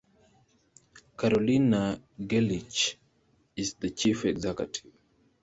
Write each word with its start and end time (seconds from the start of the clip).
Karolina 1.15 1.99
Gerlich 2.19 2.95
is 3.55 3.75
the 3.75 3.91
chief 3.91 4.25
executive. 4.25 4.91